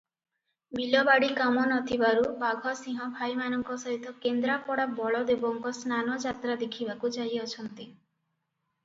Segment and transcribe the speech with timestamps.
[0.77, 7.87] ବିଲବାଡ଼ି କାମ ନ ଥିବାରୁ ବାଘସିଂହ ଭାଇମାନଙ୍କ ସହିତ କେନ୍ଦ୍ରାପଡ଼ା ବଳଦେବଙ୍କ ସ୍ନାନ ଯାତ୍ରା ଦେଖିବାକୁ ଯାଇଅଛନ୍ତି।